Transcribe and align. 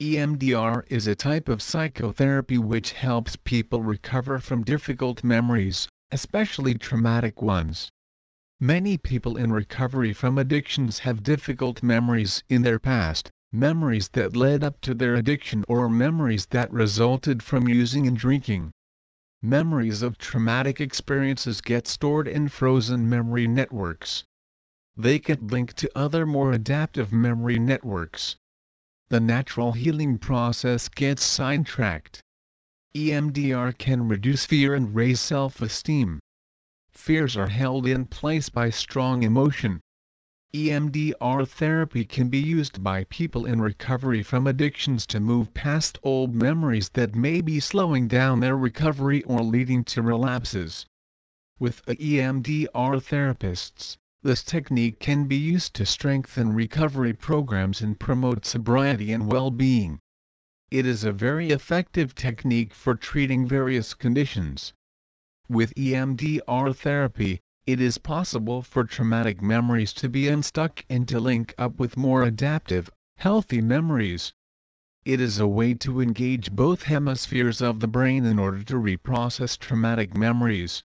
EMDR 0.00 0.82
is 0.88 1.06
a 1.06 1.14
type 1.14 1.48
of 1.48 1.62
psychotherapy 1.62 2.58
which 2.58 2.90
helps 2.90 3.36
people 3.36 3.84
recover 3.84 4.40
from 4.40 4.64
difficult 4.64 5.22
memories, 5.22 5.86
especially 6.10 6.74
traumatic 6.74 7.40
ones. 7.40 7.88
Many 8.58 8.98
people 8.98 9.36
in 9.36 9.52
recovery 9.52 10.12
from 10.12 10.38
addictions 10.38 10.98
have 10.98 11.22
difficult 11.22 11.80
memories 11.80 12.42
in 12.48 12.62
their 12.62 12.80
past, 12.80 13.30
memories 13.52 14.08
that 14.08 14.34
led 14.34 14.64
up 14.64 14.80
to 14.80 14.92
their 14.92 15.14
addiction 15.14 15.64
or 15.68 15.88
memories 15.88 16.46
that 16.46 16.72
resulted 16.72 17.44
from 17.44 17.68
using 17.68 18.08
and 18.08 18.18
drinking. 18.18 18.72
Memories 19.42 20.02
of 20.02 20.18
traumatic 20.18 20.80
experiences 20.80 21.60
get 21.60 21.86
stored 21.86 22.26
in 22.26 22.48
frozen 22.48 23.08
memory 23.08 23.46
networks. 23.46 24.24
They 24.96 25.20
get 25.20 25.42
linked 25.42 25.76
to 25.76 25.90
other 25.96 26.26
more 26.26 26.50
adaptive 26.50 27.12
memory 27.12 27.60
networks. 27.60 28.34
The 29.10 29.20
natural 29.20 29.72
healing 29.72 30.18
process 30.18 30.88
gets 30.88 31.22
sidetracked. 31.22 32.20
EMDR 32.96 33.78
can 33.78 34.08
reduce 34.08 34.44
fear 34.44 34.74
and 34.74 34.92
raise 34.92 35.20
self-esteem. 35.20 36.18
Fears 36.90 37.36
are 37.36 37.46
held 37.46 37.86
in 37.86 38.06
place 38.06 38.48
by 38.48 38.70
strong 38.70 39.22
emotion, 39.22 39.80
EMDR 40.54 41.46
therapy 41.46 42.06
can 42.06 42.30
be 42.30 42.38
used 42.38 42.82
by 42.82 43.04
people 43.04 43.44
in 43.44 43.60
recovery 43.60 44.22
from 44.22 44.46
addictions 44.46 45.06
to 45.06 45.20
move 45.20 45.52
past 45.52 45.98
old 46.02 46.34
memories 46.34 46.88
that 46.94 47.14
may 47.14 47.42
be 47.42 47.60
slowing 47.60 48.08
down 48.08 48.40
their 48.40 48.56
recovery 48.56 49.22
or 49.24 49.42
leading 49.42 49.84
to 49.84 50.00
relapses. 50.00 50.86
With 51.58 51.84
EMDR 51.84 52.66
therapists, 52.72 53.98
this 54.22 54.42
technique 54.42 54.98
can 54.98 55.26
be 55.26 55.36
used 55.36 55.74
to 55.74 55.84
strengthen 55.84 56.54
recovery 56.54 57.12
programs 57.12 57.82
and 57.82 58.00
promote 58.00 58.46
sobriety 58.46 59.12
and 59.12 59.30
well-being. 59.30 60.00
It 60.70 60.86
is 60.86 61.04
a 61.04 61.12
very 61.12 61.50
effective 61.50 62.14
technique 62.14 62.72
for 62.72 62.94
treating 62.94 63.46
various 63.46 63.92
conditions. 63.92 64.72
With 65.46 65.74
EMDR 65.74 66.74
therapy, 66.74 67.42
it 67.68 67.82
is 67.82 67.98
possible 67.98 68.62
for 68.62 68.82
traumatic 68.82 69.42
memories 69.42 69.92
to 69.92 70.08
be 70.08 70.26
unstuck 70.26 70.82
and 70.88 71.06
to 71.06 71.20
link 71.20 71.54
up 71.58 71.78
with 71.78 71.98
more 71.98 72.22
adaptive, 72.22 72.88
healthy 73.18 73.60
memories. 73.60 74.32
It 75.04 75.20
is 75.20 75.38
a 75.38 75.46
way 75.46 75.74
to 75.74 76.00
engage 76.00 76.50
both 76.50 76.84
hemispheres 76.84 77.60
of 77.60 77.80
the 77.80 77.86
brain 77.86 78.24
in 78.24 78.38
order 78.38 78.62
to 78.62 78.76
reprocess 78.76 79.58
traumatic 79.58 80.16
memories. 80.16 80.82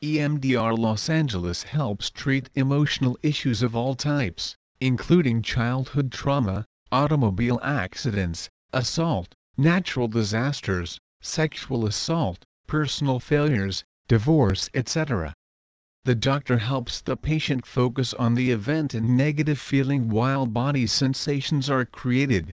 EMDR 0.00 0.78
Los 0.78 1.10
Angeles 1.10 1.64
helps 1.64 2.10
treat 2.10 2.48
emotional 2.54 3.18
issues 3.24 3.60
of 3.60 3.74
all 3.74 3.96
types, 3.96 4.54
including 4.80 5.42
childhood 5.42 6.12
trauma, 6.12 6.64
automobile 6.92 7.58
accidents, 7.60 8.48
assault, 8.72 9.34
natural 9.56 10.06
disasters, 10.06 11.00
sexual 11.20 11.84
assault, 11.84 12.44
personal 12.68 13.18
failures, 13.18 13.82
divorce 14.06 14.70
etc. 14.74 15.34
The 16.06 16.14
doctor 16.14 16.58
helps 16.58 17.00
the 17.00 17.16
patient 17.16 17.64
focus 17.64 18.12
on 18.12 18.34
the 18.34 18.50
event 18.50 18.92
and 18.92 19.16
negative 19.16 19.58
feeling 19.58 20.10
while 20.10 20.44
body 20.44 20.86
sensations 20.86 21.70
are 21.70 21.86
created. 21.86 22.50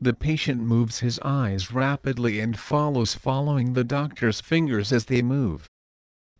The 0.00 0.14
patient 0.14 0.62
moves 0.62 1.00
his 1.00 1.18
eyes 1.18 1.72
rapidly 1.72 2.40
and 2.40 2.58
follows 2.58 3.12
following 3.14 3.74
the 3.74 3.84
doctor's 3.84 4.40
fingers 4.40 4.92
as 4.92 5.04
they 5.04 5.20
move. 5.20 5.66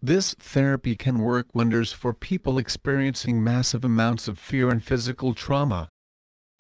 This 0.01 0.33
therapy 0.33 0.97
can 0.97 1.19
work 1.19 1.55
wonders 1.55 1.93
for 1.93 2.15
people 2.15 2.57
experiencing 2.57 3.45
massive 3.45 3.85
amounts 3.85 4.27
of 4.27 4.39
fear 4.39 4.71
and 4.71 4.83
physical 4.83 5.35
trauma. 5.35 5.91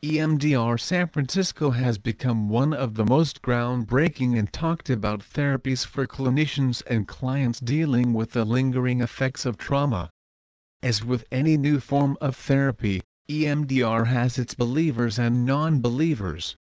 EMDR 0.02 0.80
San 0.80 1.08
Francisco 1.08 1.72
has 1.72 1.98
become 1.98 2.48
one 2.48 2.72
of 2.72 2.94
the 2.94 3.04
most 3.04 3.42
groundbreaking 3.42 4.38
and 4.38 4.50
talked 4.50 4.88
about 4.88 5.20
therapies 5.20 5.84
for 5.84 6.06
clinicians 6.06 6.82
and 6.86 7.06
clients 7.06 7.60
dealing 7.60 8.14
with 8.14 8.30
the 8.30 8.46
lingering 8.46 9.02
effects 9.02 9.44
of 9.44 9.58
trauma. 9.58 10.08
As 10.82 11.04
with 11.04 11.26
any 11.30 11.58
new 11.58 11.80
form 11.80 12.16
of 12.18 12.34
therapy, 12.34 13.02
EMDR 13.28 14.06
has 14.06 14.38
its 14.38 14.54
believers 14.54 15.18
and 15.18 15.44
non-believers. 15.44 16.56